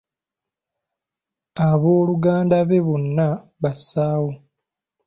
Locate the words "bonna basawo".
2.87-4.29